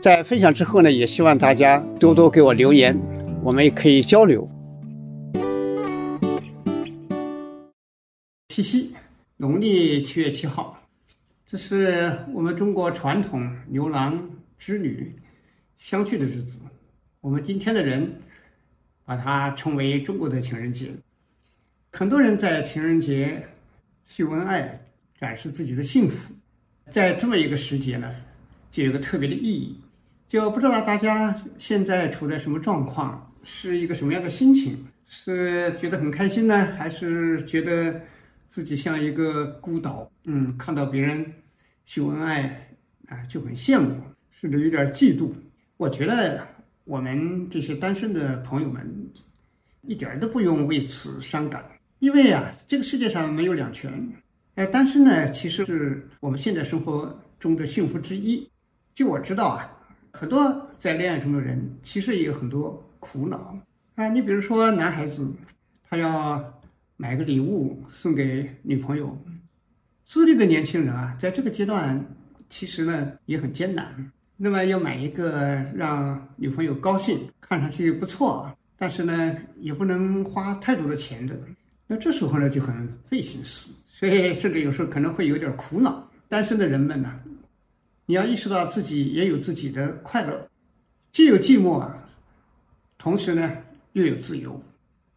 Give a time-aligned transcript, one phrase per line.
[0.00, 2.96] 在分享之后呢，也希望大家多多给我留言，
[3.42, 4.48] 我们也可以交流。
[8.48, 8.94] 七夕，
[9.36, 10.80] 农历七月七号，
[11.48, 15.12] 这是我们中国传统牛郎织女
[15.78, 16.60] 相聚的日子。
[17.20, 18.20] 我们今天的人
[19.04, 20.86] 把它称为中国的情人节。
[21.90, 23.44] 很多人在情人节
[24.06, 24.80] 秀恩爱，
[25.18, 26.32] 展示自己的幸福。
[26.92, 28.08] 在这么一个时节呢，
[28.70, 29.76] 就有个特别的意义。
[30.28, 34.86] 就不知道大家现在处在什么状况，是一个什么样的心情？
[35.08, 38.00] 是觉得很开心呢，还是觉得？
[38.50, 41.22] 自己像一个孤岛，嗯，看到别人
[41.84, 42.66] 秀恩爱
[43.06, 45.30] 啊，就很羡慕，甚至有点嫉妒。
[45.76, 46.48] 我觉得
[46.84, 48.90] 我们这些单身的朋友们
[49.82, 51.62] 一点都不用为此伤感，
[51.98, 53.92] 因为啊，这个世界上没有两全。
[54.54, 58.48] 哎，单身呢，其实是我们现在生活中的幸福之一。
[58.94, 59.70] 就我知道啊，
[60.12, 63.56] 很多在恋爱中的人其实也有很多苦恼
[63.94, 64.08] 啊。
[64.08, 65.26] 你比如说男孩子，
[65.88, 66.54] 他要。
[67.00, 69.16] 买个礼物送给女朋友，
[70.04, 72.04] 自立的年轻人啊，在这个阶段
[72.50, 73.86] 其实呢也很艰难。
[74.36, 81.38] 那么要买一个让女朋友高兴、看上去不错，但是呢也不能花太多的钱的，
[81.86, 86.04] 那这时候呢就很费心思，所以甚至有时候可能会有点苦恼。
[86.28, 87.14] 单身的人们呢，
[88.10, 90.48] 你要意识到自己也有自己的快乐，
[91.12, 91.86] 既有寂寞，
[92.96, 93.52] 同时呢
[93.92, 94.60] 又有自由。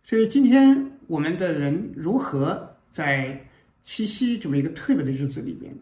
[0.03, 0.89] 所以今天。
[1.07, 3.37] 我们的人如何在
[3.83, 5.75] 七夕这么一个特别的日子里边，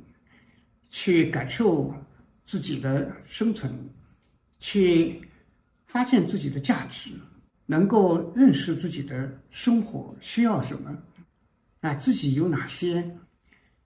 [0.90, 1.94] 去感受
[2.46, 3.72] 自己的生存，
[4.60, 5.22] 去
[5.86, 7.12] 发现自己的价值，
[7.68, 10.98] 能够认识自己的生活需要什么，
[11.82, 13.08] 啊，自己有哪些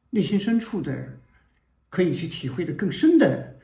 [0.09, 1.05] 内心深处的
[1.93, 3.55] 可以去体会的更深的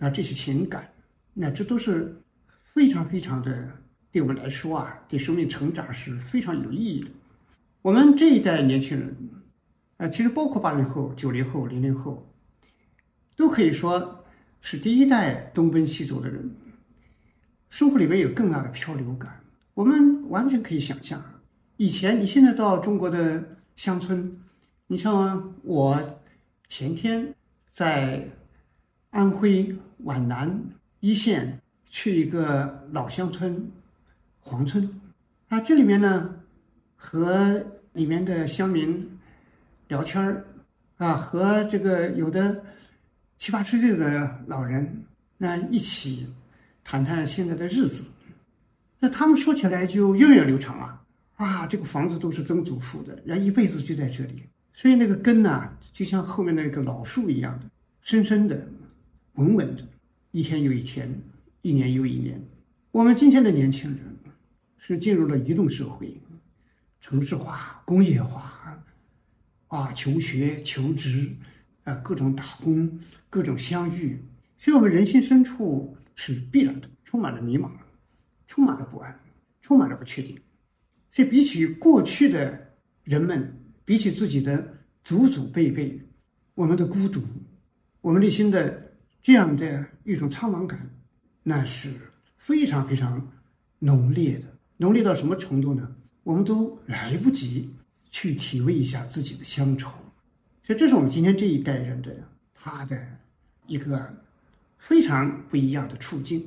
[0.00, 0.92] 啊这些情感，
[1.32, 2.14] 那这都是
[2.74, 3.70] 非常非常的
[4.12, 7.10] 对我们来说啊，对生命成长是非常有意义的。
[7.80, 9.16] 我们这一代年轻人，
[9.96, 12.30] 啊，其实包括八零后、九零后、零零后，
[13.34, 14.26] 都可以说
[14.60, 16.54] 是第一代东奔西走的人，
[17.70, 19.40] 生活里面有更大的漂流感。
[19.72, 21.24] 我们完全可以想象，
[21.78, 23.42] 以前你现在到中国的
[23.74, 24.38] 乡村，
[24.86, 26.20] 你像我
[26.68, 27.34] 前天
[27.70, 28.28] 在
[29.10, 30.60] 安徽皖南
[31.00, 33.70] 一线去一个老乡村
[34.40, 35.00] 黄村，
[35.48, 36.36] 啊，这里面呢。
[37.02, 37.64] 和
[37.94, 39.18] 里面的乡民
[39.88, 40.44] 聊天儿
[40.98, 42.62] 啊，和这个有的
[43.38, 45.02] 七八十岁的老人
[45.38, 46.26] 那一起
[46.84, 48.04] 谈谈现在的日子，
[48.98, 51.02] 那他们说起来就源远流长啊
[51.36, 54.42] 啊，这个房子都是曾祖父的，人一辈子就在这里，
[54.74, 57.70] 所以那个根呐，就像后面那个老树一样的，
[58.00, 58.68] 深深的、
[59.34, 59.86] 稳稳的，
[60.30, 61.20] 一天又一天，
[61.62, 62.42] 一年又一年。
[62.90, 63.98] 我们今天的年轻人
[64.78, 66.16] 是进入了移动社会。
[67.02, 68.78] 城市化、工业化，
[69.68, 71.30] 啊，求学、求职，
[71.84, 73.00] 啊，各种打工、
[73.30, 74.22] 各种相遇，
[74.58, 77.70] 所以我们人心深处是必然的，充满了迷茫，
[78.46, 79.18] 充满了不安，
[79.62, 80.38] 充满了不确定。
[81.10, 86.00] 所以，比起过去的人们，比起自己的祖祖辈辈，
[86.54, 87.22] 我们的孤独，
[88.00, 88.92] 我们内心的
[89.22, 90.88] 这样的一种苍茫感，
[91.42, 91.90] 那是
[92.36, 93.30] 非常非常
[93.78, 94.44] 浓烈的，
[94.76, 95.96] 浓烈到什么程度呢？
[96.22, 97.74] 我们都来不及
[98.10, 99.90] 去体味一下自己的乡愁，
[100.62, 102.14] 所以这是我们今天这一代人的
[102.54, 102.96] 他的
[103.66, 104.14] 一个
[104.78, 106.40] 非常不一样的处境。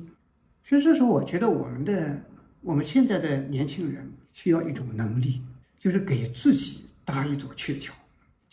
[0.62, 2.22] 所以这时候，我觉得我们的
[2.62, 5.42] 我们现在的年轻人需要一种能力，
[5.78, 7.92] 就是给自己搭一座鹊桥。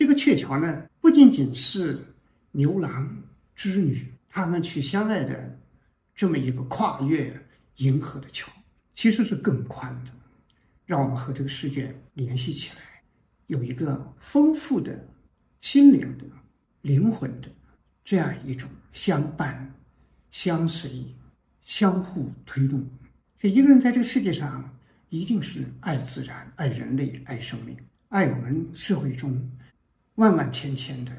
[0.02, 2.04] 这个鹊桥呢，不仅仅是
[2.54, 3.16] 牛郎
[3.54, 5.60] 织女他们去相爱的
[6.16, 7.32] 这么一个跨越
[7.76, 8.52] 银河的桥，
[8.96, 10.12] 其实是更宽的，
[10.88, 12.82] 让我们和这个世界联系起来，
[13.46, 15.08] 有一个丰富的
[15.60, 16.26] 心灵的、
[16.82, 17.48] 灵魂的
[18.04, 19.72] 这样一种相伴、
[20.32, 21.06] 相随、
[21.62, 22.80] 相互推动。
[23.40, 24.68] 所以，一个人在这个世界上，
[25.10, 27.78] 一定是爱自然、爱人类、爱生命、
[28.10, 29.40] 爱我们社会中
[30.16, 31.12] 万万千千的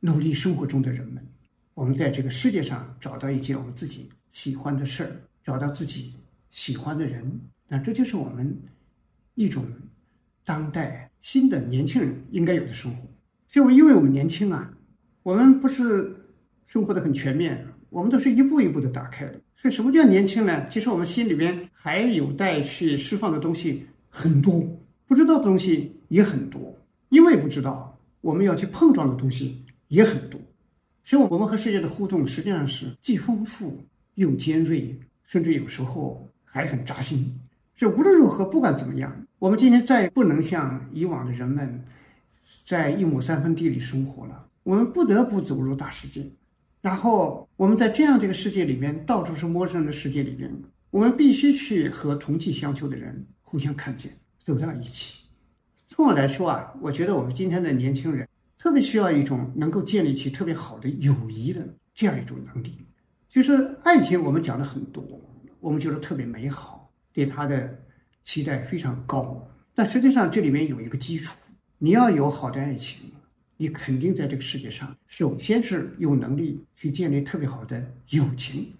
[0.00, 1.26] 努力生活中的人们。
[1.74, 5.10] 我们在这个世界上找到一件我们自己喜欢的事儿，
[5.42, 6.14] 找到自己
[6.50, 8.54] 喜欢的人，那这就是我们
[9.34, 9.64] 一种
[10.44, 13.08] 当代新的年轻人应该有的生活。
[13.48, 14.70] 所以，我们因为我们年轻啊，
[15.22, 16.14] 我们不是
[16.66, 19.40] 生活的很全面，我们都是一步一步的打开的。
[19.56, 20.68] 所以，什么叫年轻呢？
[20.68, 24.62] 其实我们心里边还有待去释放的东西很多，
[25.06, 26.76] 不知道的东西也很多。
[27.12, 30.40] 因为不知道，我们要去碰撞的东西也很多。
[31.04, 37.38] 所以，我们和世界的互动实际上是既丰富又尖锐，甚至有时候还很扎心。
[37.76, 41.84] 这无论如何，不管怎么样，我们今天再也不能像以往的人们
[42.64, 44.46] 在一亩三分地里生活了。
[44.62, 46.24] 我们不得不走入大世界，
[46.80, 50.50] 然后我们在这样这个世界里面，到处是陌生人的世界里边，
[50.88, 54.10] 我们必须去和同气相求的人互相看见，
[54.42, 55.21] 走到一起。
[55.94, 58.26] 从我来说啊，我觉得我们今天的年轻人。
[58.58, 61.60] 特别需要一种能够建立起特别好的友谊的
[61.92, 62.78] 这样一种能力，
[63.28, 65.04] 就是爱情，我们讲的很多，
[65.58, 67.76] 我们觉得特别美好，对它的
[68.22, 69.44] 期待非常高。
[69.74, 71.36] 但实际上这里面有一个基础，
[71.78, 73.10] 你要有好的爱情，
[73.56, 78.72] 你肯定在这个世界上，首先是有能力去建立特别好的友情，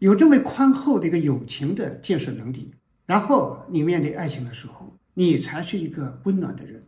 [0.00, 2.72] 有这么宽厚的一个友情的建设能力，
[3.06, 6.80] 然后你面对爱情的时候，你才是一个温暖的人。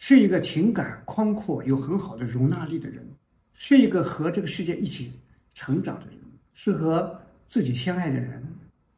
[0.00, 3.06] 是一个情感宽阔、有很好的容纳力的人，
[3.52, 5.12] 是一个和这个世界一起
[5.52, 6.14] 成长的人，
[6.54, 7.20] 是和
[7.50, 8.42] 自己相爱的人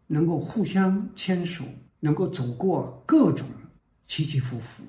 [0.06, 1.64] 能够互相牵手，
[1.98, 3.44] 能够走过各种
[4.06, 4.84] 起起伏伏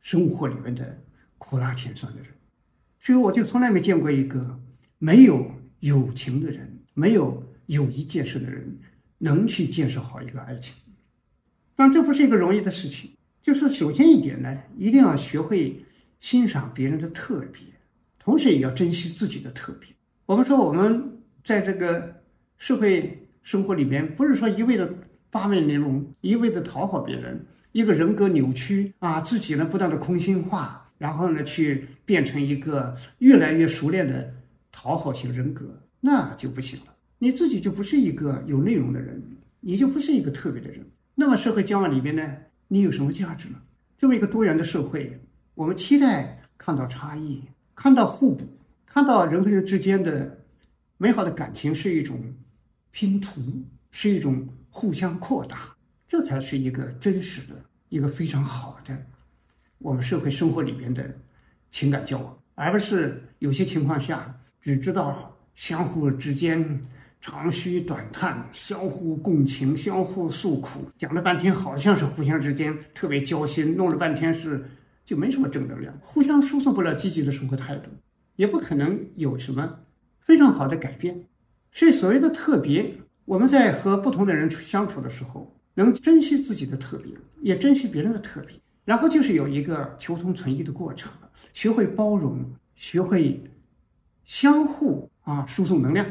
[0.00, 0.96] 生活里面的
[1.38, 2.28] 苦辣甜酸的人。
[3.00, 4.60] 所以，我就从来没见过一个
[4.98, 5.50] 没有
[5.80, 8.78] 友情的人、没有友谊建设的人
[9.16, 10.72] 能去建设好一个爱情。
[11.78, 13.08] 但这不是一个容易的事情。
[13.40, 15.80] 就是首先一点呢，一定要学会
[16.18, 17.62] 欣赏别人的特别，
[18.18, 19.88] 同时也要珍惜自己的特别。
[20.26, 22.16] 我们说我们在这个
[22.58, 24.92] 社会生活里面，不是说一味的
[25.30, 34.34] 八面玲珑，一味的讨好别人，一个人格扭曲啊，自己呢不断的空心化，然后呢去变成一个越来越熟练的
[34.72, 36.86] 讨好型人格，那就不行了。
[37.20, 39.22] 你自己就不是一个有内容的人，
[39.60, 40.84] 你就不是一个特别的人。
[41.20, 42.22] 那么社会交往里边呢？
[42.68, 43.56] 你有什么价值呢？
[43.96, 45.20] 这么一个多元的社会，
[45.56, 47.42] 我们期待看到差异，
[47.74, 48.46] 看到互补，
[48.86, 50.44] 看到人和人之间的
[50.96, 52.22] 美好的感情是一种
[52.92, 53.40] 拼图，
[53.90, 55.76] 是一种互相扩大，
[56.06, 57.56] 这才是一个真实的、
[57.88, 58.96] 一个非常好的
[59.78, 61.12] 我们社会生活里面的
[61.72, 66.80] 情感交往，而不是有些情况下只知道相互之间。
[67.20, 74.64] 长吁短叹，相互共情，相互诉苦，讲了半天好像是互相之间特别交心，弄了半天是
[75.04, 77.90] 就没什么正能量，互相输送不了积极的生活态度，
[78.36, 79.80] 也不可能有什么
[80.20, 81.24] 非常好的改变。
[81.72, 91.12] 所以所谓的特别，我们在和不同的人相处的时候，能珍惜自己的特别，也珍惜别人的特别，然后就是有一个求同存异的过程，
[91.52, 92.44] 学会包容，
[92.76, 93.42] 学会
[94.24, 96.06] 相互啊输送能量。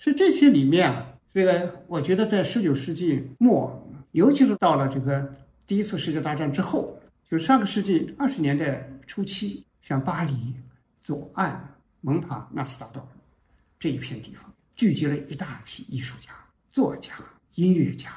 [0.00, 10.54] 所以这些里面啊，这个我觉得在十九世纪末，尤其是到了这个第一次世界大战之后，就是上个世纪二十年代初期，像巴黎、
[11.04, 11.68] 左岸、
[12.00, 13.06] 蒙塔纳斯达道
[13.78, 16.30] 这一片地方，聚集了一大批艺术家、
[16.72, 17.12] 作家、
[17.56, 18.08] 音乐家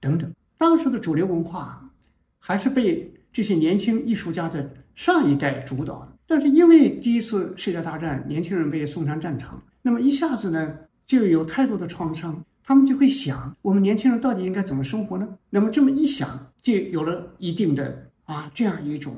[0.00, 0.30] 等等。
[0.58, 1.90] 当时的主流文化
[2.38, 10.76] 还是被这些年轻艺术家的上一代主导的，但是因为第一次世界大战，年轻人被送上战场，那么一下子呢？
[11.06, 15.28] 就有太多的创伤，他们就会想：我们年轻人到底应该怎么生活呢？
[15.50, 19.14] 那么这么一想，就有了一定的啊这样一种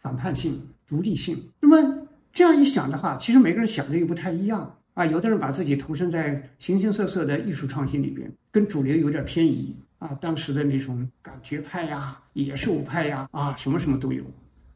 [0.00, 1.36] 反叛性、独立性。
[1.60, 5.06] 那么这样一想的话，其实每个人想的又不太一样啊。
[5.06, 10.08] 有的人把自己投身在形形色色的艺术创新里边，跟主流有点偏移啊。
[10.20, 14.22] 当时的那种感觉派呀、野兽派呀啊，什么什么都有。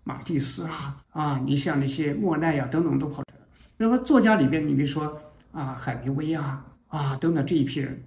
[0.03, 3.41] 马蒂斯啊啊，你像那些莫奈呀等等都跑出来。
[3.77, 5.21] 那么作家里边，你比如说。
[5.55, 8.03] 啊，海明威啊，啊等等这一批人，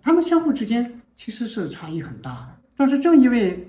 [0.00, 2.58] 他们相互之间其实是差异很大的。
[2.76, 3.68] 但是正因为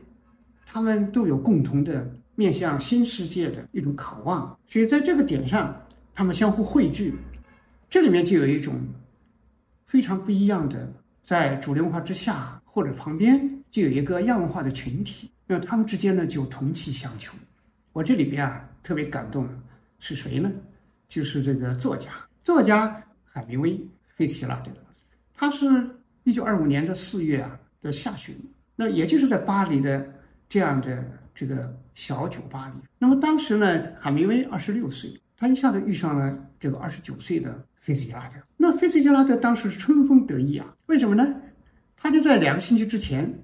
[0.66, 5.76] 他们都有共同的面向新世界的一种渴望，所以在这个点上，
[6.14, 7.16] 他们相互汇聚，
[7.90, 8.76] 这里面就有一种
[9.86, 10.92] 非常不一样的，
[11.24, 17.34] 在主流文化之下或者旁边就有一个亚文化的群体，那他们之间呢就同气相求。
[17.92, 19.48] 我这里边啊特别感动
[20.00, 20.52] 是谁呢？
[21.08, 22.10] 就是这个作家，
[22.44, 23.03] 作家
[23.34, 23.84] 海明威，
[24.16, 24.70] 费希拉德，
[25.34, 25.66] 他是
[26.24, 28.36] 一九二五年的四月啊的下旬，
[28.76, 30.08] 那也就是在巴黎的
[30.48, 32.88] 这样的这个小酒吧里。
[33.00, 37.66] 那么当时呢，海明威二十六岁，他一下子遇上了这个二十九岁的。
[37.84, 41.36] 菲茨杰拉德，那菲茨杰拉德当时是春风得意啊，为什么呢？
[41.98, 43.44] 他就在两个星期之前，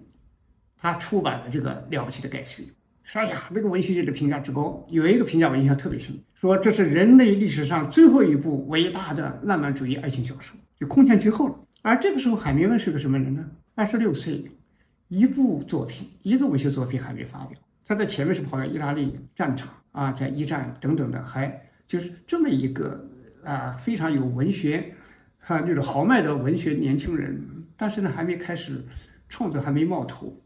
[0.78, 2.72] 他出版的这个了不起的盖茨比，
[3.10, 11.56] 说呀，那个文学界的评价之高，有一个评价我印象特别深，说这是人类历史上最后一部伟大的浪漫主义爱情小说，就空前绝后了。
[11.82, 13.44] 而这个时候，海明威是个什么人呢？
[13.74, 14.46] 二十六岁，
[15.08, 23.04] 一部作品，一个文学作品还没发表，他在前面是跑到意大利战场啊，在一战等等的，还就是这么一个。
[23.42, 24.94] 啊，非常有文学，
[25.48, 27.42] 啊，那种豪迈的文学年轻人，
[27.78, 28.84] 但是呢，还没开始
[29.30, 30.38] 创作，还没冒头。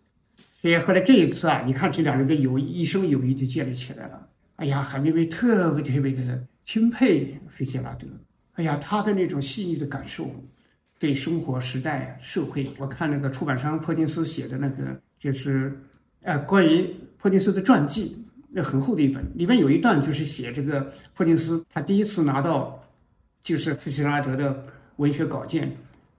[0.64, 4.28] 所以后来这一次啊，你看这两人的友谊，一生友谊就建立起来了。
[4.56, 8.08] 哎呀，海明威特别特别的钦佩费杰拉德。
[8.54, 10.34] 哎呀，他的那种细腻的感受，
[10.98, 12.72] 对生活、时代、社会。
[12.78, 15.78] 我看那个出版商珀金斯写的那个，就是
[16.22, 18.18] 呃，关于珀金斯的传记，
[18.50, 22.80] 那很厚的一本，里面有一段就是写这个珀金斯他第一次拿到。
[23.44, 24.66] 就是费希拉德的
[24.96, 25.70] 文学稿件，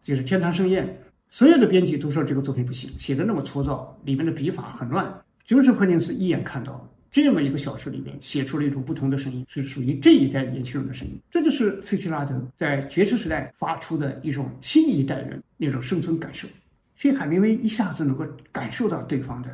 [0.03, 0.87] 就是《天堂盛宴》，
[1.31, 5.13] 所有的编辑都说这个作品不行，写的那么粗糙，里面的笔法很乱。
[5.45, 11.19] 就是柯林斯一眼看到这么一个小说里面写出了一种不同的声音，是属于这一代年轻人的声音。
[11.31, 16.49] 这就是费希拉德在爵士时代发出的一种新一代人那种生存感受。
[16.97, 19.49] 所以海明威一下子能够感受到对方的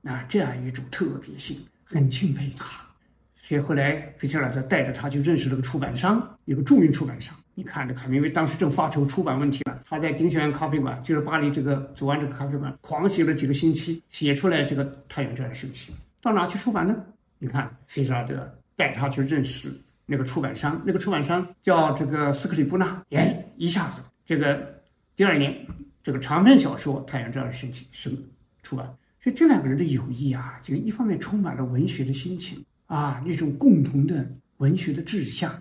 [0.00, 2.80] 那这样一种特别性，很敬佩他。
[3.40, 7.34] 所以后来，费希拉德带着他去认识了个出版商，一个著名出版商。
[7.60, 15.92] 你看，这海明威当时正发愁出版问题了，他在丁香园咖啡馆，就是巴黎这个左岸这个咖啡馆，狂写了几个星期，写出来这个《太阳这样升起》。
[16.22, 16.96] 到哪去出版呢？
[17.38, 19.70] 你看，费希拉德带他去认识
[20.06, 23.02] 那个出版商，那个出版商叫这个斯克里布纳。
[23.10, 24.80] 哎，一下子，这个
[25.14, 25.54] 第二年，
[26.02, 28.10] 这个长篇小说《太阳这样升起》生
[28.62, 28.86] 出版。
[29.22, 32.64] 所以这两个人的友谊啊，就一方面充满了文学的心情。
[32.86, 34.26] 啊，那种共同的
[34.56, 35.52] 文学的志向，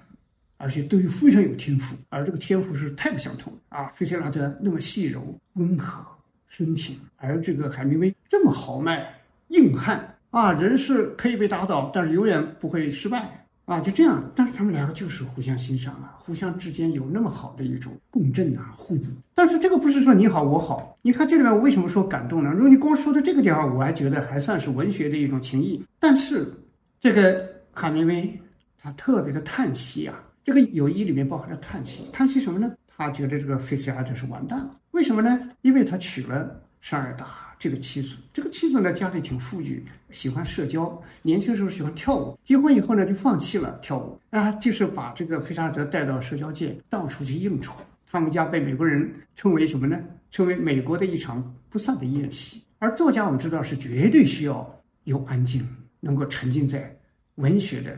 [0.61, 3.87] 而且都非常有天赋，而这个天赋是太不相同了啊！
[3.95, 5.23] 费希拉德那么细柔、
[5.53, 6.05] 温和、
[6.49, 9.11] 深情，而这个海明威这么豪迈、
[9.47, 13.79] 硬汉啊，人是可以被打倒，但是永远不会失败啊！
[13.79, 19.05] 就这样，但是他们两个就是互相欣赏啊，互相之间有那么好的一种共振啊、互补。
[19.33, 22.51] 但是这个不是说你好我好，你看这里面我为什么说感动呢？
[22.51, 26.53] 如果你光说到这个地方，我还觉得还算是文学的一种情谊，但是。
[27.01, 28.37] 这个海明威
[28.77, 32.75] 他特别的叹息啊，这个友谊里面包含着叹息，叹息什么呢？
[32.87, 35.39] 他觉得这个费希拉德是完蛋了，为什么呢？
[35.61, 47.75] 因为他娶了沙尔达这个妻子，这个妻子呢家里挺富裕，喜欢社交，年轻时候喜欢跳舞，结婚以后呢就放弃了跳舞啊，就是把这个费希拉德带到社交界，到处去应酬。
[48.11, 50.01] 他们家被美国人称为什么呢？
[50.31, 52.63] 称为美国的一场不散的宴席。
[52.79, 55.63] 而作家我们知道是绝对需要有安静。
[56.01, 56.97] 能够沉浸在
[57.35, 57.93] 文学的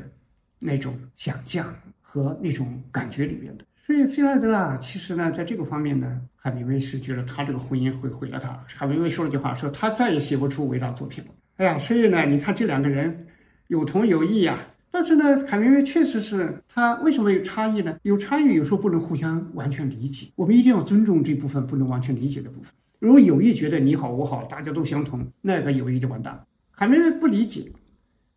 [0.59, 1.71] 那种想象
[2.13, 8.49] 和那种感觉里面的，所以菲拉德啊，其实呢，在这个方面呢，海明威是觉得他这个婚姻会毁了他。
[8.67, 11.31] 海明威说了句话，说他再也写不出伟大作品了。
[11.55, 13.27] 哎呀，所以呢，你看这两个人
[13.67, 14.59] 有同有异呀。
[14.91, 17.97] 但是呢，海明威确实是他为什么有差异呢？
[18.01, 22.73] 有差异有时候不能互相完全理解，我们一定要尊重这部分不能完全理解的部分。
[22.99, 26.43] 如果友谊觉得你好我好，大家都相同，那个友谊就完蛋了。
[26.71, 27.71] 海明威不理解。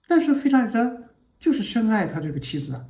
[0.07, 0.97] 但是费拉德
[1.41, 2.85] 就是深爱他这个妻子啊！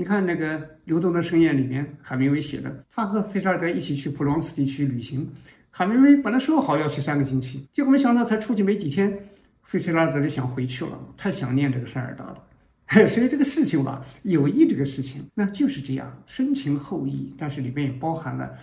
[0.00, 5.30] 你看那个《流动的盛宴》里面，海明威写的，他和费拉德一起去普罗旺斯地区旅行。
[5.70, 9.14] 海明威本来说好要去三个星期，结果没想到才出去没几天，
[9.62, 12.42] 费拉德就想回去了，太想念这个塞尔达了。
[13.08, 18.54] 所以这个事情吧，友谊这个事情，那就是这样，深情厚谊，但是里面也包含了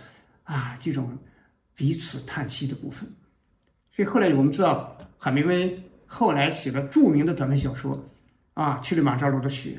[0.42, 1.16] 啊这种
[1.76, 3.08] 彼此叹息的部分。
[3.94, 5.80] 所以后来我们知道，海明威。
[6.04, 8.04] 后来写了著名的短篇小说，
[8.54, 9.70] 啊，《去了马扎罗的雪》，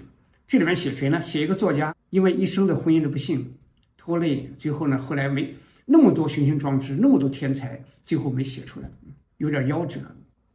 [0.49, 1.21] 这里面写谁呢？
[1.21, 3.53] 写一个作家，因为一生的婚姻的不幸
[3.95, 5.53] 拖累，最后呢，后来没
[5.85, 8.89] 那么多雄心壮志，那么多天才，最后没写出来，
[9.37, 9.99] 有点夭折，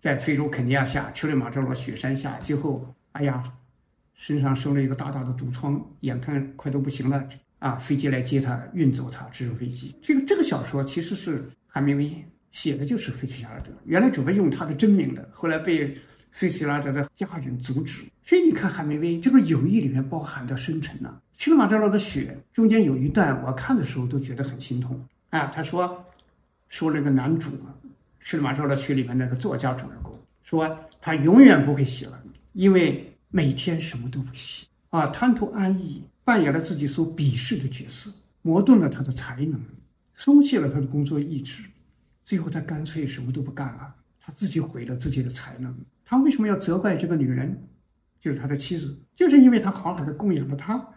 [0.00, 3.40] 在非洲肯尼亚下乞力马扎罗雪山下，最后，哎呀，
[4.14, 7.28] 身上生了一个大大的毒疮，眼看快都不行了，
[7.60, 9.94] 啊，飞机来接他，运走他，直升飞机。
[10.02, 12.12] 这个这个小说其实是海明威。
[12.50, 15.92] 写的就是费希拉德，原来准备用他的真名的，后来被
[16.34, 18.02] 费希拉德的家人阻止。
[18.26, 21.20] 所以你看海明威这个友谊里面包含的深沉呢。
[21.42, 25.02] 《乞力马扎罗的雪》中间有一段，我看的时候都觉得很心痛。
[25.30, 26.04] 啊，他说
[26.68, 27.50] 说那个男主
[28.18, 32.22] 是马昭的剧里面那个作家主人公，说他永远不会写了，
[32.52, 38.10] 因为每天什么都不写啊，贪图安逸，扮演了自己所鄙视的角色，
[38.42, 39.60] 磨钝了他的才能，
[40.14, 41.64] 松懈了他的工作意志，
[42.24, 45.76] 最后他干脆什么都不干了，他自己毁了自己的才能。
[46.04, 47.68] 他为什么要责怪这个女人？
[48.20, 50.94] 就是他的妻子，就是因为他好好的供养了他，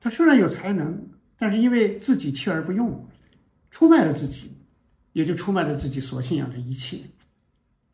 [0.00, 1.06] 他虽然有才能，
[1.36, 3.06] 但是因为自己弃而不用，
[3.70, 4.56] 出卖了自己，
[5.12, 6.98] 也就出卖了自己所信仰的一切。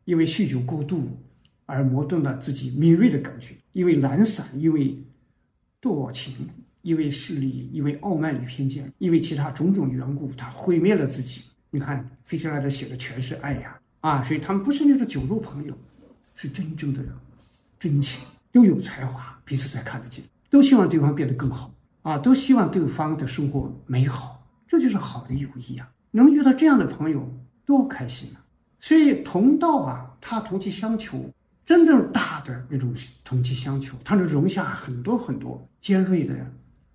[0.05, 1.19] 因为酗酒过度
[1.65, 5.03] 而磨钝了自己敏锐的感觉，因为懒散，因为
[5.81, 6.49] 惰情，
[6.81, 11.41] 因为势力，因为傲慢与偏见，因为其他种种缘故，他毁灭了自己。
[11.69, 15.77] 你看，费希拉德写的全是爱呀，啊，所以他们不是那种酒肉朋友，
[16.41, 17.03] 是真正的
[17.77, 18.21] 真情。
[18.51, 25.87] 都有才华，彼此才看得见，都希望对方变得更好啊，都希望对方的生活美好，这就是好的友谊啊！
[26.09, 27.31] 能遇到这样的朋友，
[27.63, 28.41] 多开心啊！
[28.79, 31.23] 所以同道啊，他同气相求，
[31.63, 32.91] 真正大的那种
[33.23, 36.35] 同气相求，他能容下很多很多尖锐的、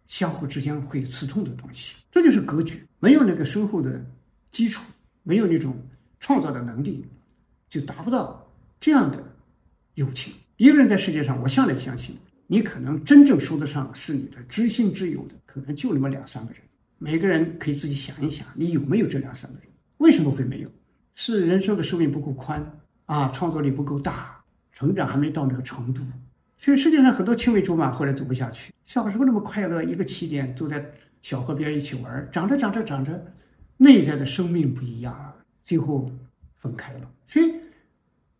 [0.09, 1.95] 相互之间会刺痛的东西。
[2.11, 4.05] 这就是格局，没有那个深厚的
[4.51, 4.83] 基础，
[5.23, 5.81] 没有那种
[6.19, 7.07] 创造的能力，
[7.71, 8.45] 就达不到
[8.81, 9.24] 这样的
[9.95, 10.33] 友情。
[10.57, 16.61] 一个人在世界上，我向来相信，你可能真正说得上是你的知心挚友的，可能就那么两三个人。
[16.99, 19.69] 每个人可以自己想一想，你有没有这两三个人？
[19.99, 20.71] 为什么会没有？
[21.15, 22.65] 是人生的寿命不够宽
[23.07, 26.03] 啊，创造力不够大，成长还没到那个程度。
[26.57, 28.73] 所以世界上很多青梅竹马后来走不下去。
[28.87, 30.85] 小时候那么快乐，一个起点，坐在
[31.21, 33.27] 小河边一起玩，长着长着长着，
[33.77, 35.35] 内在的生命不一样了，
[35.65, 36.11] 最后
[36.57, 37.11] 分开了。
[37.27, 37.53] 所以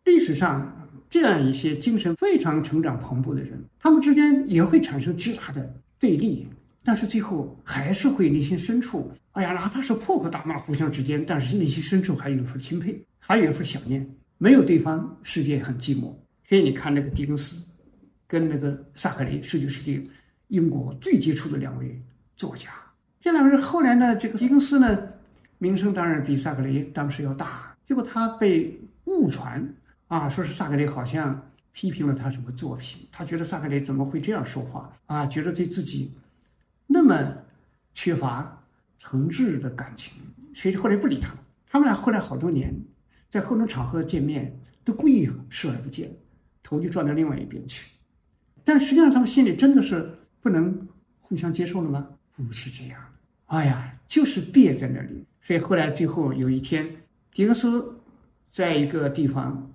[0.05, 0.74] 历史上。
[1.15, 6.45] 这样一些精神非常成长蓬勃的人，他们之间也会产生巨大的对立，
[6.83, 14.05] 但是最后还是会内心深处，哎呀，哪怕是破口大骂，互相之间，但是内心深处还有一份钦佩，还有一份想念。
[14.37, 16.13] 没有对方，世界很寂寞。
[16.49, 17.63] 所以你看那个狄更斯，
[18.27, 20.11] 跟那个萨克雷，十九世纪
[20.49, 21.97] 英国最杰出的两位
[22.35, 22.71] 作家，
[23.21, 24.99] 这两个人后来呢，这个狄更斯呢，
[25.59, 29.65] 名声当然比萨克雷当时要大，结果他被误传。
[30.15, 35.25] 啊，说是萨克雷好像批评了他什么作品，他觉得萨克雷怎么会这样说话啊？
[35.25, 36.13] 觉得对自己
[36.87, 37.35] 那么
[37.93, 38.63] 缺乏
[38.97, 40.13] 诚挚的感情，
[40.55, 41.39] 所以后来不理他了。
[41.67, 42.73] 他们俩后来好多年
[43.29, 46.09] 在各种场合见面，都故意视而不见，
[46.63, 47.91] 头就转到另外一边去。
[48.63, 50.87] 但实际上他们心里真的是不能
[51.19, 52.07] 互相接受了吗？
[52.31, 53.01] 不是这样，
[53.47, 55.25] 哎呀，就是别在那里。
[55.41, 56.89] 所以后来最后有一天，
[57.33, 57.99] 狄更斯
[58.49, 59.69] 在一个地方。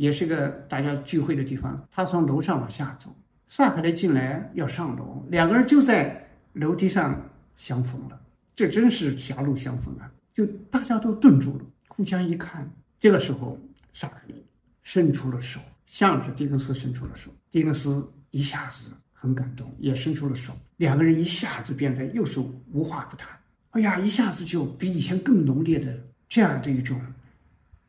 [0.00, 1.86] 也是个大家聚会的地方。
[1.90, 3.14] 他从楼上往下走，
[3.48, 7.20] 萨克雷进来要上楼，两个人就在楼梯上
[7.58, 8.18] 相逢了。
[8.56, 10.10] 这真是狭路相逢啊！
[10.32, 12.66] 就大家都顿住了，互相一看。
[12.98, 13.58] 这个时候，
[13.92, 14.42] 萨克雷
[14.82, 17.30] 伸出了手，向着狄更斯伸出了手。
[17.50, 20.54] 狄更斯一下子很感动，也伸出了手。
[20.78, 22.40] 两个人一下子变得又是
[22.72, 23.28] 无话不谈。
[23.72, 25.94] 哎呀，一下子就比以前更浓烈的
[26.26, 26.98] 这样的一种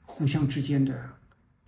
[0.02, 0.94] 互相之间的。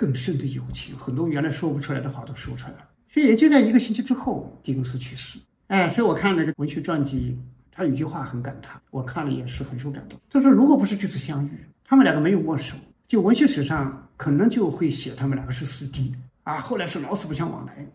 [0.03, 2.89] 更深的友情，很多原来说不出来的话都说出来了。
[3.09, 5.39] 所以也就在一个星期之后，狄更斯去世。
[5.67, 7.39] 哎，所以我看那个文学传记，
[7.71, 10.19] 他有句话很感叹，我看了也是很受感动。
[10.29, 11.51] 他说：“如果不是这次相遇，
[11.85, 12.75] 他们两个没有握手，
[13.07, 16.13] 就文学史上可能就会写他们两个是死敌
[16.43, 16.59] 啊。
[16.59, 17.87] 后来是老死不相往来，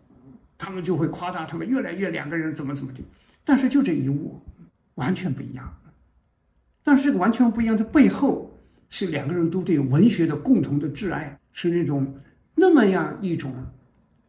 [0.56, 3.00] 他们就会夸大他们越来越两个人怎么怎么的。
[3.44, 4.40] 但是就这一握，
[4.94, 5.76] 完全不一样。
[6.82, 8.50] 但是这个完全不一样的背后，
[8.88, 12.14] 是两个人都对文学的共同的挚爱。”是那种
[12.54, 13.52] 那么样一种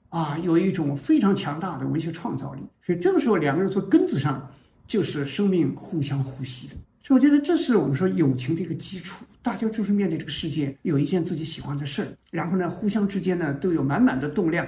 [0.10, 2.62] 啊，有一种非常强大的文学创造力。
[2.84, 4.52] 所以这个时候，两个人从根子上
[4.88, 6.74] 就是生命互相呼吸的。
[7.04, 9.24] 所以我觉得这是我们说友情的一个基础。
[9.42, 14.66] 大家就是面对这个世界，有一件自己喜欢的事儿，然后呢，互相之间呢都有满满的动量。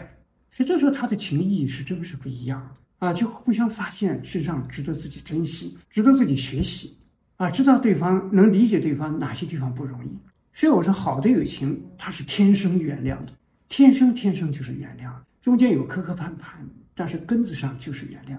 [0.53, 6.97] 所以这时候他的情谊是真是不一样的啊，就互相发现身上值得自己珍惜，值得自己学习
[7.35, 10.17] 啊，知道对方能理解对方哪些地方不容易。
[10.53, 13.31] 所以我说，好的友情它是天生原谅的，
[13.69, 15.11] 天生天生就是原谅，
[15.41, 16.59] 中间有磕磕绊绊，
[16.93, 18.37] 但是根子上就是原谅，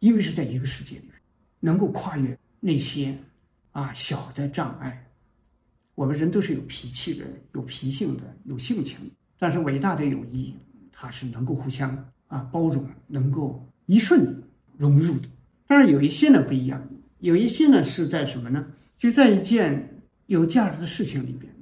[0.00, 1.10] 因为是在一个世界里，
[1.58, 3.16] 能够跨越那些
[3.72, 5.02] 啊小的障碍。
[5.94, 8.98] 我们人都是有脾气的，有脾性的，有性情，
[9.38, 10.54] 但是伟大的友谊，
[10.92, 11.90] 它是能够互相
[12.28, 14.42] 啊包容，能够一瞬
[14.76, 15.28] 融入的。
[15.66, 16.86] 但是有一些呢不一样，
[17.20, 18.64] 有一些呢是在什么呢？
[18.98, 19.90] 就在一件。
[20.26, 21.52] 有价值的事情里边，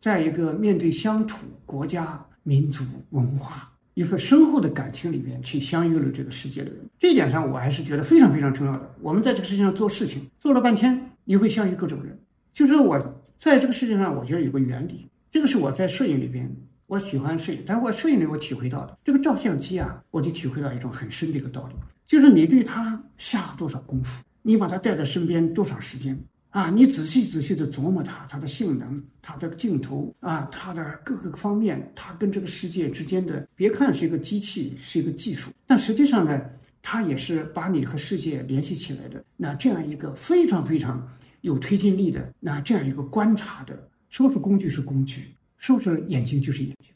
[0.00, 8.94] 在一个面对乡土、国家、民族、文化一份深厚的感情里边去相遇了这个世界的人，这一点上我还是觉得非常非常重要的。
[9.00, 12.18] 我们在这个世界上做事情，做了半天，你会相遇各种人，
[12.52, 12.98] 就是我
[13.38, 16.50] 在这个世界上，我觉得有个原理，这个是我在摄影里边，
[16.86, 21.74] 我喜欢摄影，但我摄影里我体会到的，这个照相机啊，我就体会到一种很深的一个道理，
[22.06, 26.18] 就是你对它下多少功夫，你把他带在身边多少时间。
[26.50, 36.40] 啊，你仔细仔细的琢磨它，它的性能，它的镜头啊，它的各个方面，它跟这个世界之间的，别看是一个机器，是一个技术，但实际上呢，
[36.80, 39.22] 它也是把你和世界联系起来的。
[39.36, 41.06] 那这样一个非常非常
[41.42, 46.90] 有推进力的，那这样一个观察的，说是工具是工具，说是眼睛就是眼睛，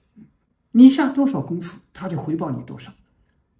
[0.72, 2.90] 你下多少功夫，它就回报你多少。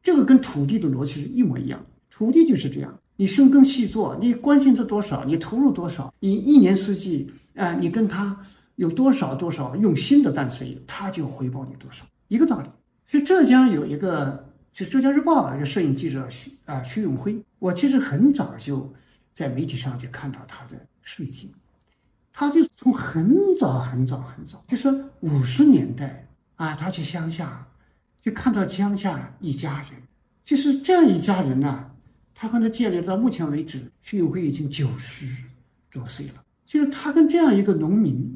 [0.03, 2.99] 这个跟土地的逻辑是一模一样，土地就是这样。
[3.21, 8.35] 你深耕细作，你关心他多少，你投入多少，你一年四季啊，你跟他
[8.77, 12.69] 有多少多少用心的伴随，他就回报你多少，一个道理。
[13.07, 18.91] 所以浙江有一个，就浙江日报一个摄影记者徐啊徐永辉，我其实很早就
[19.35, 21.53] 在媒体上就看到他的事情，
[22.33, 24.89] 他就从很早很早很早，就是
[25.21, 27.69] 五十年代啊，他去乡下，
[28.23, 30.01] 就看到乡下一家人，
[30.43, 31.85] 就是这样一家人呢。
[32.41, 35.27] 他跟他建立到目前为止，徐永辉已经九十
[35.91, 36.43] 多岁了。
[36.65, 38.35] 就是他跟这样一个农民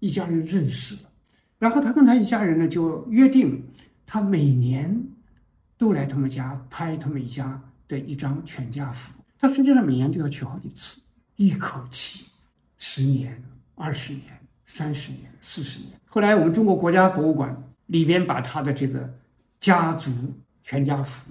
[0.00, 1.10] 一家人认识了，
[1.56, 3.62] 然后他跟他一家人呢就约定，
[4.04, 5.06] 他每年
[5.78, 9.22] 都来他们家拍他们一家的一张全家福。
[9.38, 11.00] 他实际上每年都要去好几次，
[11.36, 12.24] 一口气
[12.76, 13.40] 十年、
[13.76, 14.24] 二十年、
[14.64, 15.92] 三十年、四十年。
[16.06, 19.08] 后来我们中国国家博物馆里边把他的这个
[19.60, 20.10] 家族
[20.64, 21.30] 全家福。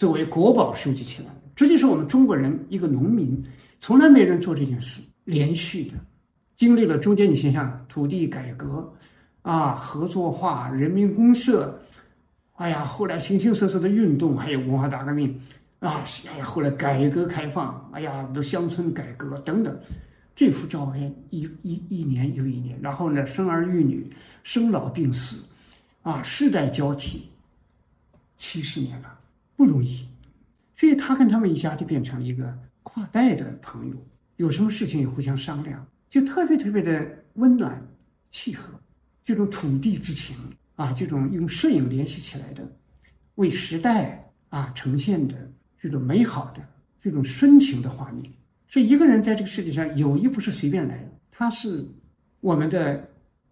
[0.00, 3.38] 作为国宝收集起来这就是我们中国人一个农民，
[3.82, 5.94] 从来没人做这件事，连续的，
[6.56, 8.90] 经历了中间你想想土地改革，
[9.42, 11.78] 啊，合作化、人民公社，
[12.54, 15.38] 哎呀，后来形形色色的运动，还有文化大革命，
[15.80, 19.78] 啊，哎呀，后来改革开放，哎呀，的乡村改革等等，
[20.34, 24.10] 这幅照片一一一年又一年，然后呢，生儿育女，
[24.44, 25.44] 生老病死，
[26.00, 27.28] 啊，世代交替，
[28.38, 29.19] 七十年了。
[29.60, 30.08] 不容易，
[30.74, 33.96] 所以他跟他们一家就变成了一个跨代的朋友，
[34.36, 37.86] 有什么事情也互相商量，就特别特别的温暖
[38.30, 38.72] 契合。
[39.22, 40.34] 这种土地之情
[40.76, 42.66] 啊，这种用摄影联系起来的，
[43.34, 46.66] 为时代啊呈现的这种美好的、
[46.98, 48.32] 这种深情的画面。
[48.66, 51.84] 所以一个人在这个世界上，友谊不是随便来的，他是
[52.40, 53.06] 我们的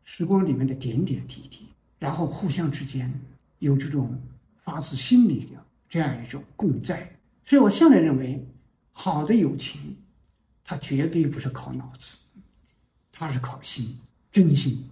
[0.04, 1.66] 时光里面的点点滴滴，
[1.98, 3.12] 然后互相之间
[3.58, 4.18] 有这种
[4.64, 5.62] 发自心里的。
[5.88, 7.10] 这样一种共在，
[7.44, 8.46] 所以我向来认为，
[8.92, 9.96] 好的友情，
[10.62, 12.16] 它绝对不是靠脑子，
[13.10, 13.98] 它是靠心、
[14.30, 14.84] 真心，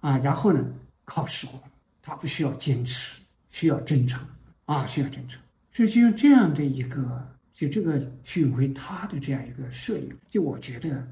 [0.00, 0.64] 啊，然后呢，
[1.04, 1.60] 靠时光，
[2.00, 4.24] 它不需要坚持，需要真诚，
[4.66, 5.40] 啊，需要真诚。
[5.72, 11.06] 所以就用这样的一个，就这个徐永辉他的这样一个摄影，就我觉得，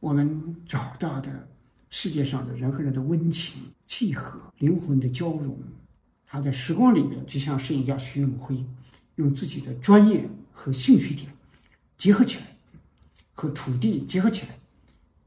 [0.00, 1.48] 我们找到的
[1.90, 5.56] 世界上的人和人的温情、契合、灵魂的交融。
[6.34, 8.66] 他在时光里面，就像摄影家徐永辉，
[9.14, 11.30] 用自己的专业和兴趣点
[11.96, 12.46] 结合起来，
[13.34, 14.58] 和土地结合起来，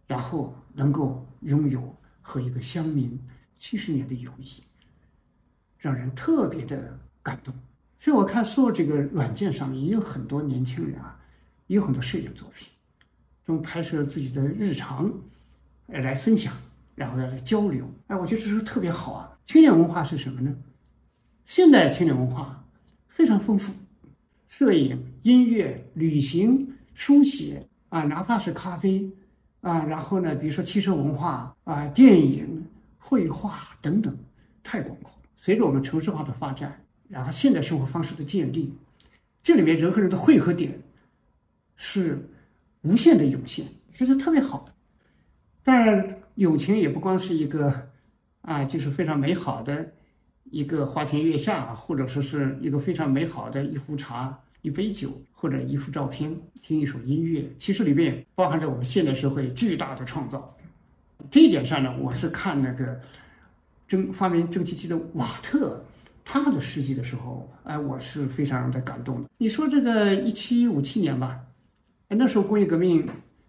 [0.05, 3.17] 然后能够拥有和一个乡民
[3.57, 4.61] 七十年的友谊，
[5.77, 7.53] 让人特别的感动。
[8.01, 11.17] 所以我看所有这个软件上面也有很多年轻人啊，
[11.67, 12.67] 也有很多摄影作品，
[13.45, 15.09] 中拍摄自己的日常，
[15.85, 16.53] 来分享，
[16.95, 17.89] 然后要来交流。
[18.07, 19.39] 哎，我觉得这是特别好啊！
[19.45, 20.53] 青年文化是什么呢？
[21.47, 22.61] 现代青年文化
[23.07, 23.73] 非常丰富，
[24.49, 29.09] 摄影、音乐、旅行、书写啊，哪怕是咖啡
[29.61, 34.13] 啊，然后呢，比如说汽车文化啊、电影、绘画等等，
[34.61, 35.13] 太广阔。
[35.37, 38.73] 随着我们城市化的发展，然后现代生活方式的建立，
[39.41, 40.77] 这里面人和人的汇合点
[41.77, 42.29] 是
[42.81, 44.73] 无限的涌现，这是特别好的。
[45.63, 47.87] 当然，友情也不光是一个
[48.41, 49.93] 啊，就是非常美好的。
[50.51, 60.55] 一个花前月下，或者说是一个非常美好的一壶茶、一杯酒，或者一幅照片、听一首音乐，其实里面包含着我们现代社会巨大的创造。
[61.29, 62.99] 这一点上呢，我是看那个
[63.87, 65.83] 蒸发明蒸汽机的瓦特
[66.23, 69.29] 他的事迹的时候，哎，我是非常的感动的。
[69.37, 71.39] 你说这个一七五七年吧，
[72.07, 73.05] 那时候工业革命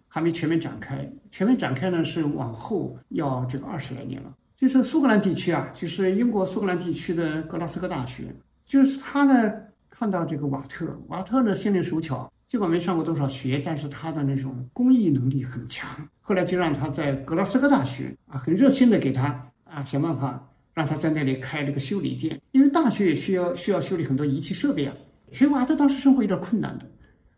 [0.07, 4.33] 还没全面展开，全面展开呢是往后要这个二十来年了。
[4.59, 8.25] 就是苏格兰地区啊，就是英国苏格兰地区的格拉斯哥大学，
[8.65, 9.53] 就是他呢
[9.89, 15.89] 看到这个瓦特，瓦特呢心灵手巧，尽管没上过多少学，但是他的那种工艺能力很强。
[16.19, 24.93] 后来就让他在格拉斯哥大学啊，很热心的给他啊想办法让他在那里开这个修理店，因为大学也需要需要修理很多仪器设备啊。
[25.31, 26.85] 所以瓦特当时生活有点困难的，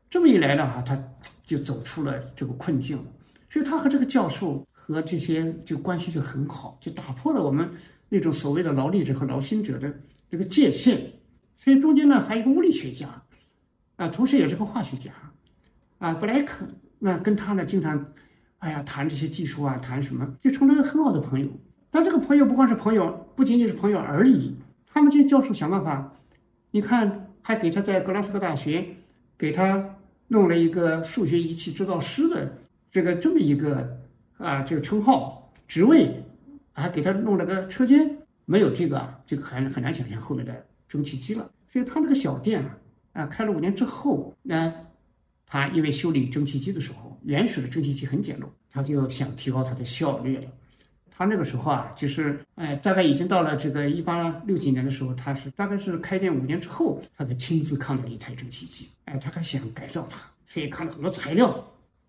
[0.10, 0.98] 这么一来的话，他
[1.46, 2.98] 就走出了这个困境，
[3.48, 7.70] 所以他和这个教授和这些就关系就很好，就打破了我们
[8.10, 9.94] 那种所谓的劳力者和劳心者的
[10.30, 11.14] 这个界限。
[11.58, 13.24] 所以中间呢还有一个物理学家，
[13.96, 15.12] 啊，同时也是个化学家，
[16.00, 16.66] 啊，布莱克，
[17.00, 18.06] 那跟他呢经常，
[18.60, 21.48] 哎呀谈这些技术啊，谈什么，就成了很好的朋友。
[21.90, 24.56] 但这个朋友不光是朋友，不仅仅是朋友而已。
[24.88, 26.14] 他们这些教授想办法，
[26.72, 28.86] 你看还给他在格拉斯哥大学
[29.38, 29.98] 给他
[30.30, 32.58] 弄了一个数学仪器制造师的
[32.90, 34.01] 这个这么一个
[34.42, 36.24] 啊这个称号职位，
[36.74, 38.18] 还给他弄了个车间。
[38.46, 41.50] 没有这个，这个很很难想象后面的蒸汽机了。
[41.72, 42.78] 所以他这个小店啊，
[43.14, 44.74] 啊开了五年之后，那
[45.46, 50.44] 他因为修理蒸汽机的时候，原始的蒸汽机很简陋，他就想提高它的效率了。
[51.10, 61.64] 他那个时候啊，就是，哎，大概已经到了这个一八六几年的时候，他是大概是开店五年之后，他才亲自看到一台蒸汽机，哎，他还想改造它，所以看了很多材料，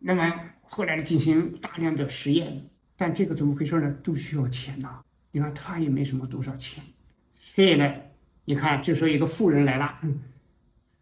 [0.04, 2.60] 那么后来，进行大量的实验，
[2.96, 3.90] 但这个怎么回事呢？
[4.02, 5.00] 都需要钱呐。
[5.30, 6.82] 你看他也没什么多少钱，
[7.38, 7.94] 所以呢，
[8.44, 9.98] 你看这时候一个富人来了，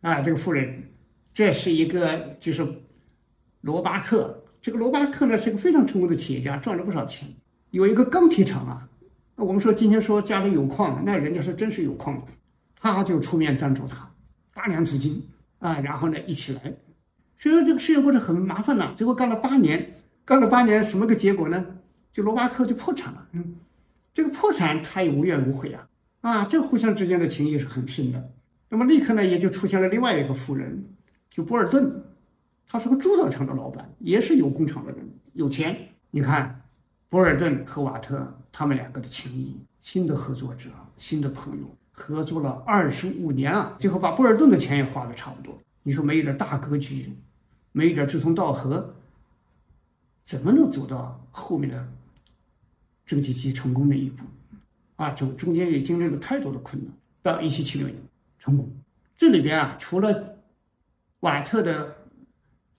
[0.03, 0.85] 啊，这个富人，
[1.33, 2.67] 这是一个就是
[3.63, 7.29] 罗巴克，这个罗巴克呢是个非常成功的企业家，赚了不少钱。
[7.71, 8.89] 有一个钢铁厂啊，
[9.37, 12.25] 我们说今天说家里有矿，那人家是真是有矿，
[12.79, 14.09] 他就出面赞助他，
[14.53, 15.27] 大量资金
[15.59, 16.73] 啊，然后呢一起来，
[17.41, 18.95] 所以说这个事业过程很麻烦呐。
[18.97, 21.67] 最后干了八年，干了八年什么个结果呢？
[22.13, 23.27] 就罗巴克就破产了。
[23.33, 23.57] 嗯，
[24.15, 25.89] 这个破产他也无怨无悔啊，
[26.21, 28.31] 啊，这互相之间的情谊是很深的。
[28.69, 30.85] 那么立刻呢也就出现了另外一个富人，
[31.31, 32.05] 就波尔顿，
[32.69, 35.77] 他是个铸造厂的老板，也是有工厂的人，有钱。
[36.13, 36.57] 你看。
[37.09, 45.59] 博尔顿和瓦特他们两个的情谊，新的合作者，新的朋友，合作了二十五年啊，最后把博尔顿的钱也花的差不多。
[45.83, 47.13] 你说没一点大格局，
[47.73, 48.95] 没一点志同道合，
[50.25, 51.93] 怎么能走到后面的
[53.07, 54.25] 蒸汽机成功那一步？
[54.97, 57.97] 啊，中中间也经历了太多的困难，到一七七六年
[58.39, 58.71] 成功。
[59.17, 60.37] 这里边啊，除了
[61.21, 61.97] 瓦特的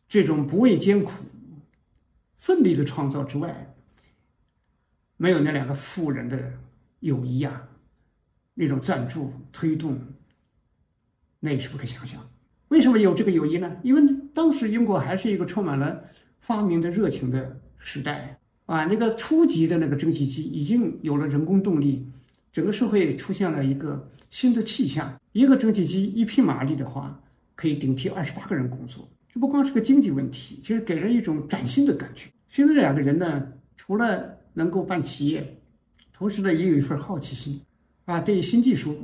[0.08, 1.24] 这种不畏艰苦、
[2.38, 3.74] 奋力的创造之外，
[5.18, 6.54] 没有那两个富人的
[7.00, 7.68] 友谊啊，
[8.54, 10.00] 那种赞助推动，
[11.40, 12.22] 那也是不可想象。
[12.68, 13.78] 为什么有这个友谊呢？
[13.84, 14.02] 因为
[14.34, 16.04] 当时英国还是一个充满了
[16.40, 22.06] 发明的热情的时代啊，那个初级的那个蒸汽机已经有了人工动力，
[22.52, 25.20] 整个社会出现了一个新的气象。
[25.34, 27.22] 一个蒸汽机一匹马力的话，
[27.56, 29.08] 可以顶替二十八个人工作。
[29.34, 32.30] 这不光是个经济问题，其实给人一种崭新的感觉。
[32.50, 35.58] 所以这两个人呢，除了能够办企业，
[36.12, 37.62] 同时呢也有一份好奇心，
[38.06, 38.98] 啊，对于新技术、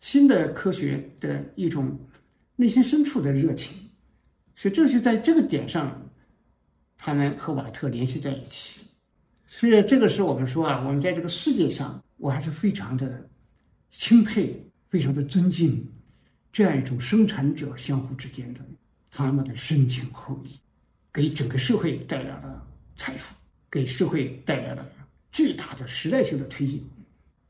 [0.00, 1.98] 新的科学的一种
[2.54, 3.76] 内心深处的热情，
[4.58, 5.96] 所以正是在这个点上，
[6.96, 8.80] 他们和瓦特联系在一起。
[9.46, 13.30] 所以这个是我们说啊，我们在这个世界上，我还是非常的
[13.88, 15.88] 钦佩、非常的尊敬
[16.50, 18.60] 这样一种生产者相互之间的
[19.12, 20.58] 他们的深情厚谊，
[21.12, 22.66] 给整个社会带来了
[22.96, 23.32] 财富。
[23.70, 24.84] 给社会带来了
[25.30, 26.84] 巨大的时代性的推进，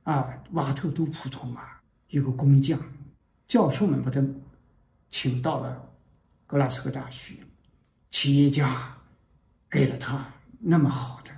[0.02, 2.78] 啊，瓦特多普通啊，一个工匠，
[3.46, 4.22] 教授们把他
[5.10, 5.87] 请到了
[6.48, 7.34] 格拉斯哥大学，
[8.10, 8.96] 企业家
[9.70, 11.30] 给了他那么好的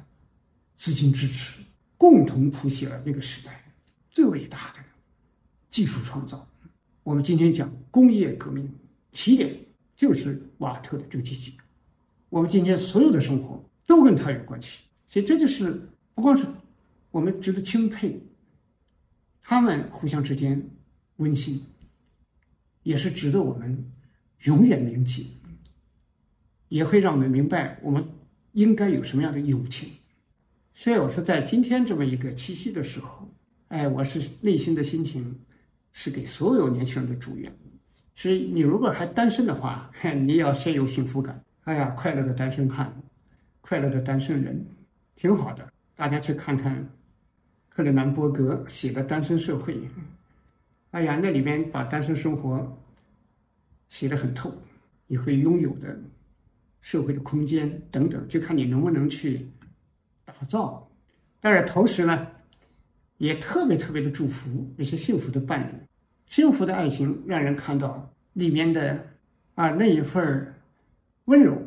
[0.79, 1.61] 资金支持，
[1.99, 3.62] 共同谱写了那个时代
[4.09, 4.79] 最伟大的
[5.68, 6.49] 技术创造。
[7.03, 8.73] 我们今天讲工业革命
[9.12, 9.55] 起点
[9.94, 11.59] 就是瓦特的蒸汽机，
[12.29, 13.62] 我们今天所有的生活。
[13.87, 16.46] 都跟他有关系，所以这就是不光是
[17.11, 18.23] 我们值得钦佩，
[19.42, 20.70] 他们互相之间
[21.16, 21.61] 温馨，
[22.85, 23.85] 也是值得我们
[24.44, 25.38] 永远铭记，
[26.68, 28.05] 也会让我们明白我们
[28.53, 29.90] 应该有什么样的友情。
[30.74, 33.29] 所以我说，在今天这么一个七夕的时候，
[33.68, 35.40] 哎，我是内心的心情
[35.92, 37.53] 是给所有年轻人的祝愿。
[38.14, 39.90] 所以你如果还单身的话，
[40.26, 41.42] 你要先有幸福感。
[41.64, 43.03] 哎呀，快乐的单身汉。
[43.62, 44.66] 快乐的单身人，
[45.14, 45.70] 挺好的。
[45.94, 46.88] 大家去看看
[47.68, 49.74] 克里南伯格写的《单身社会》，
[50.92, 52.83] 哎呀，那里面把单身生活
[53.90, 54.50] 写得很透。
[55.07, 56.00] 你会拥有的
[56.81, 59.46] 社会的空间等等，就看你能不能去
[60.24, 60.88] 打造。
[61.40, 62.26] 但是同时呢，
[63.18, 65.74] 也特别特别的祝福那些幸福的伴侣，
[66.26, 69.05] 幸福的爱情让人看到里面的
[69.57, 70.55] 啊那一份
[71.24, 71.61] 温柔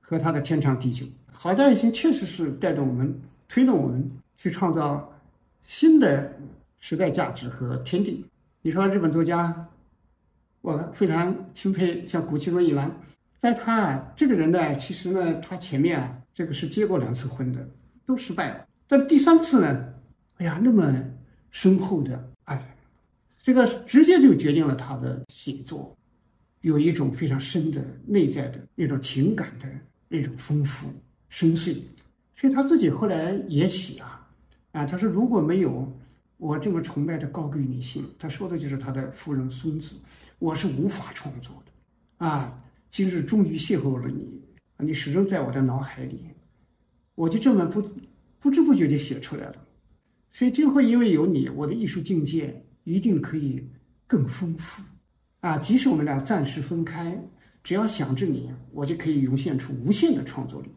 [0.00, 1.06] 和他的天长地久。
[1.32, 5.12] 好的爱情确实是带动我们、推动我们去创造
[5.64, 6.32] 新的
[6.78, 8.24] 时代价值和天地。
[8.60, 9.68] 你说日本作家，
[10.62, 12.90] 我非常钦佩像谷崎润一郎
[13.40, 17.68] 在他啊这个人呢，其实呢，他前面啊，这个是结过两次婚的，
[18.06, 18.64] 都失败了。
[18.86, 19.94] 但第三次呢，
[20.36, 20.94] 哎呀，那么
[21.50, 22.76] 深厚的爱，
[23.42, 25.96] 这个直接就决定了他的写作，
[26.60, 29.66] 有一种非常深的内在的那种情感的
[30.08, 30.88] 那种丰富
[31.28, 31.76] 深邃。
[32.36, 34.28] 所以他自己后来也写啊，
[34.70, 35.92] 啊，他说如果没有
[36.42, 39.94] 我这么崇拜的高贵女性，她说的就是他的夫人孙子，
[40.40, 42.58] 我是无法创作的，啊。
[42.90, 44.42] 今日终于邂逅了你，
[44.76, 46.26] 你始终在我的脑海里，
[47.14, 47.80] 我就这么不
[48.40, 49.54] 不知不觉地写出来了。
[50.32, 53.64] 所以今后因为有你，我的艺术境界一定可以
[54.08, 54.82] 更丰富
[55.40, 55.56] 啊！
[55.58, 57.16] 即使我们俩暂时分开，
[57.62, 60.68] 只要想着你，我就可以涌现出无限的创作力。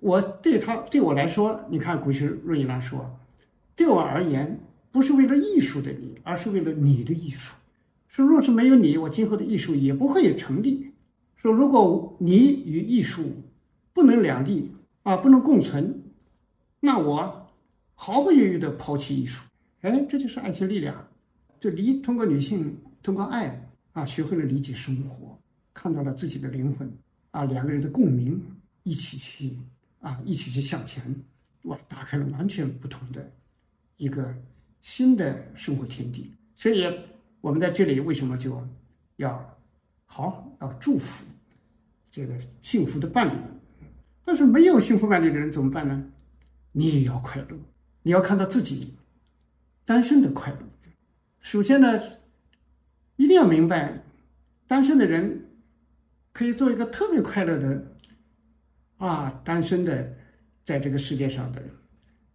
[0.00, 3.08] 我对他对我来说，你看古诗润一郎说，
[3.76, 4.60] 对我而言，
[4.92, 7.54] 不是为了艺术的你，而是为了你的艺术。
[8.08, 10.90] 说若是没有你，我今后的艺术也不会成立。
[11.36, 13.32] 说，如果你与艺术
[13.92, 14.72] 不能两立
[15.04, 16.02] 啊，不能共存，
[16.80, 17.48] 那我
[17.94, 19.44] 毫不犹豫地抛弃艺术。
[19.82, 21.08] 哎，这就是爱情力量。
[21.60, 25.38] 就理通过女性，通过爱啊，学会了理解生活，
[25.72, 26.90] 看到了自己的灵魂
[27.30, 28.42] 啊，两个人的共鸣，
[28.82, 29.56] 一起去
[30.00, 31.02] 啊，一起去向前，
[31.62, 33.30] 哇，打开了完全不同的
[33.96, 34.34] 一个
[34.82, 36.32] 新的生活天地。
[36.56, 36.84] 所以，
[37.40, 38.66] 我们在这里为什么就
[39.16, 39.58] 要？
[40.06, 41.24] 好，要祝福
[42.10, 43.38] 这个幸福的伴侣。
[44.24, 46.04] 但是没有幸福伴侣的人怎么办呢？
[46.72, 47.58] 你也要快乐，
[48.02, 48.96] 你要看到自己
[49.84, 50.58] 单身的快乐。
[51.40, 52.00] 首先呢，
[53.16, 54.02] 一定要明白，
[54.66, 55.46] 单身的人
[56.32, 57.96] 可以做一个特别快乐的
[58.98, 60.16] 啊，单身的
[60.64, 61.70] 在这个世界上的人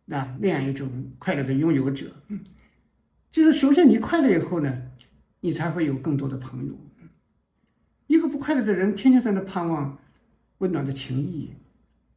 [0.05, 0.89] 那那样一种
[1.19, 2.05] 快乐的拥有者。
[3.31, 4.81] 就是首先你快乐以后呢，
[5.41, 6.73] 你才会有更多的朋友。
[8.07, 9.97] 一个不快乐的人，天天在那盼望
[10.59, 11.49] 温暖的情谊，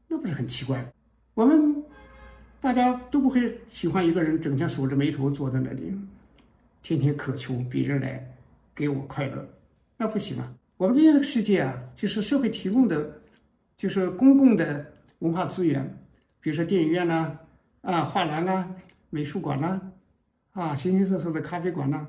[0.06, 0.92] 那不是很奇怪？
[1.34, 1.82] 我们
[2.60, 5.94] 大家都不会喜欢一个人整天锁着眉头坐在那里，
[6.82, 8.24] 天天渴求别人来
[8.74, 9.48] 给我快乐，
[9.96, 10.54] 那不行啊！
[10.76, 13.20] 我们今天这个世界啊，就是社会提供的，
[13.76, 15.98] 就是公共的文化资源，
[16.40, 17.36] 比如说电影院呐，
[17.82, 18.68] 啊画廊啊，
[19.10, 19.80] 美术馆呐，
[20.52, 22.06] 啊，形形色色的咖啡馆呐，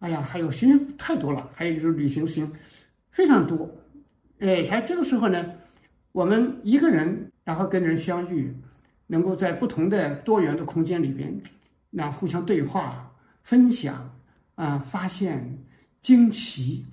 [0.00, 2.50] 哎呀，还有行太多了，还有就是旅行型。
[3.10, 3.68] 非常多，
[4.38, 5.44] 哎，才这个时候呢，
[6.12, 8.54] 我们一个人然后跟人相遇，
[9.08, 11.40] 能够在不同的多元的空间里边，
[11.90, 14.08] 那互相对话、分享
[14.54, 15.58] 啊，发现
[16.00, 16.86] 惊奇，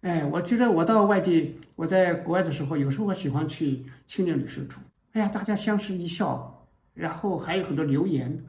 [0.00, 4.78] 哎，我觉得我到外地，我在国外的时候，有时候我喜欢去青年旅社住，
[5.12, 6.57] 哎呀，大家相视一笑，
[6.98, 8.44] 然后还有很多留言，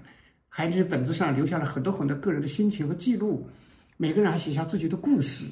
[0.47, 3.47] 还在本子上留下了很多很多个人的心情和记录，
[3.95, 5.45] 每个人还写下自己的故事，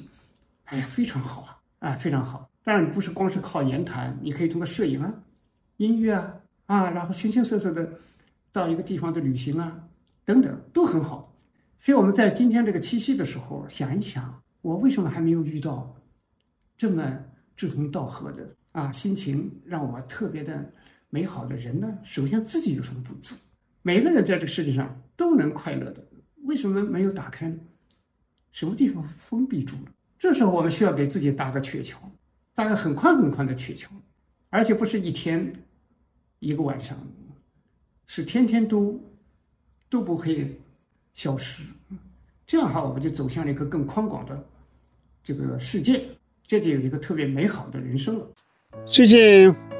[0.64, 1.54] 哎呀，非常好啊。
[1.78, 2.50] 啊，非常好。
[2.64, 5.14] 当然，你不是光是靠言谈，你可以通过摄影啊、
[5.76, 6.34] 音乐啊
[6.66, 7.88] 啊，然后形形色色的
[8.50, 9.80] 到一个地方的旅行啊
[10.24, 11.32] 等等，都很好。
[11.78, 15.94] 所以我们在今天这个七夕的时候，想一想，我为什么还没有遇到
[16.76, 17.16] 这么
[17.56, 20.68] 志同道合的啊，心情让我特别的
[21.10, 21.98] 美好的人呢？
[22.04, 23.34] 首先自己有什么不足？
[23.82, 26.04] 每个人在这个世界上都能快乐的，
[26.44, 27.56] 为什么没有打开呢？
[28.52, 29.92] 什么地方封闭住了？
[30.18, 31.98] 这时候我们需要给自己搭个鹊桥，
[32.54, 33.90] 搭个很宽很宽的鹊桥，
[34.50, 35.52] 而且不是一天
[36.40, 36.98] 一个晚上，
[38.06, 39.00] 是天天都
[39.88, 40.60] 都不会
[41.14, 41.62] 消失。
[42.46, 44.44] 这样的话，我们就走向了一个更宽广的
[45.22, 46.06] 这个世界，
[46.46, 48.26] 这就有一个特别美好的人生了。
[48.86, 49.54] 最近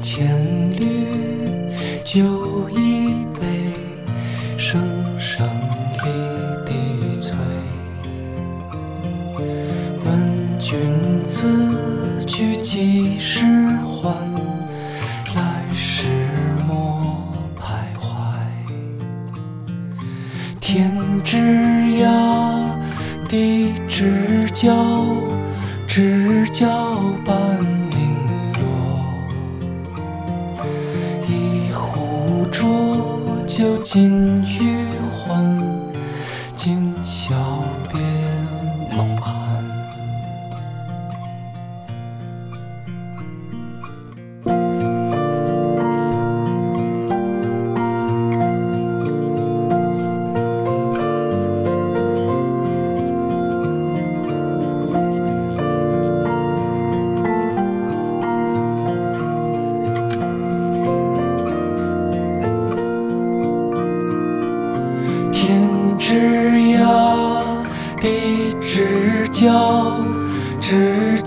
[0.00, 0.38] 千
[0.78, 1.72] 缕，
[2.04, 3.72] 酒一杯，
[4.56, 4.80] 声
[5.18, 5.48] 声
[6.04, 6.08] 离
[6.64, 7.36] 滴催。
[10.04, 13.44] 问君此去几时
[13.84, 14.14] 还？
[15.34, 16.08] 来时
[16.66, 17.02] 莫
[17.60, 18.06] 徘徊。
[20.60, 20.90] 天
[21.24, 21.36] 之
[22.02, 22.08] 涯，
[23.28, 24.97] 地之角，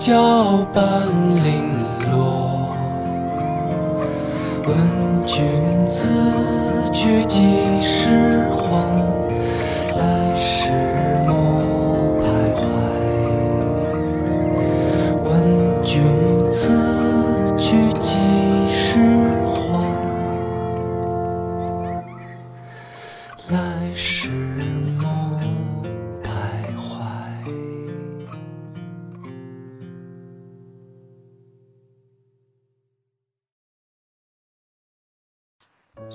[0.04, 1.06] 交半
[1.44, 1.70] 零
[2.10, 2.74] 落。
[4.66, 4.76] 问
[5.24, 6.08] 君此
[6.92, 8.82] 去几时还？
[9.96, 10.91] 来时